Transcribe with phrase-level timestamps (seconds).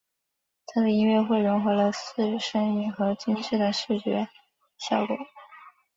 [0.65, 4.27] 他的音乐会融合了四声音和精致的视觉
[4.79, 5.15] 效果。